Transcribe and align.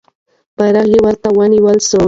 بیرغ 0.57 0.91
ورته 1.05 1.29
ونیول 1.37 1.77
سو. 1.89 1.99